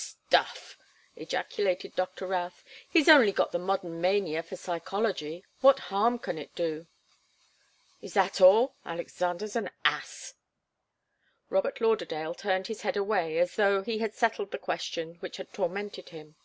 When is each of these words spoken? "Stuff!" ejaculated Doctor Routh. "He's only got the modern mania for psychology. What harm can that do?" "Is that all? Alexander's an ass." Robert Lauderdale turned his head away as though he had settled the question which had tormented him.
"Stuff!" 0.00 0.78
ejaculated 1.16 1.96
Doctor 1.96 2.28
Routh. 2.28 2.62
"He's 2.88 3.08
only 3.08 3.32
got 3.32 3.50
the 3.50 3.58
modern 3.58 4.00
mania 4.00 4.44
for 4.44 4.54
psychology. 4.54 5.44
What 5.60 5.80
harm 5.90 6.20
can 6.20 6.36
that 6.36 6.54
do?" 6.54 6.86
"Is 8.00 8.14
that 8.14 8.40
all? 8.40 8.76
Alexander's 8.86 9.56
an 9.56 9.70
ass." 9.84 10.34
Robert 11.50 11.80
Lauderdale 11.80 12.34
turned 12.36 12.68
his 12.68 12.82
head 12.82 12.96
away 12.96 13.38
as 13.38 13.56
though 13.56 13.82
he 13.82 13.98
had 13.98 14.14
settled 14.14 14.52
the 14.52 14.56
question 14.58 15.16
which 15.16 15.36
had 15.38 15.52
tormented 15.52 16.10
him. 16.10 16.36